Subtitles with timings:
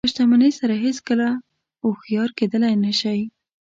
[0.05, 1.27] په شتمنۍ سره هېڅکله
[1.81, 3.19] هوښیار کېدلی نه شئ.